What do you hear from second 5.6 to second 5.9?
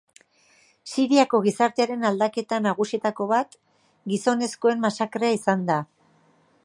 da.